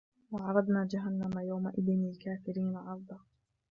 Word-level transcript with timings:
وَعَرَضْنَا 0.31 0.87
جَهَنَّمَ 0.91 1.39
يَوْمَئِذٍ 1.39 1.85
لِلْكَافِرِينَ 1.89 2.75
عَرْضًا 2.77 3.19